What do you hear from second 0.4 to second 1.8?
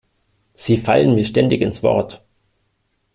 Sie fallen mir ständig